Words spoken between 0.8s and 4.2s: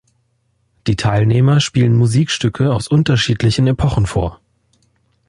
Die Teilnehmer spielen Musikstücke aus unterschiedlichen Epochen